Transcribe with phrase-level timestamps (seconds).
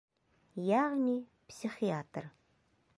[0.69, 1.15] Йәғни
[1.53, 2.31] психиатр.